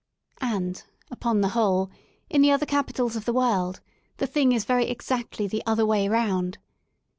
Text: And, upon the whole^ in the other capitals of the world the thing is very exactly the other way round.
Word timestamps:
And, 0.39 0.81
upon 1.11 1.41
the 1.41 1.49
whole^ 1.49 1.91
in 2.27 2.41
the 2.41 2.49
other 2.51 2.65
capitals 2.65 3.15
of 3.15 3.25
the 3.25 3.33
world 3.33 3.81
the 4.17 4.25
thing 4.25 4.51
is 4.51 4.65
very 4.65 4.87
exactly 4.89 5.45
the 5.45 5.61
other 5.67 5.85
way 5.85 6.09
round. 6.09 6.57